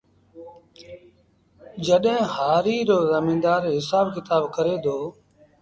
جڏهيݩ 1.85 2.29
هآريٚ 2.35 2.87
رو 2.89 2.97
زميݩدآر 3.11 3.61
هسآب 3.75 4.05
ڪتآب 4.15 4.43
ڪري 4.55 4.75
دو 4.83 4.97